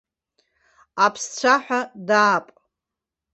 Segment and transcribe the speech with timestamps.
[1.05, 2.45] Аԥсцәаҳа даап.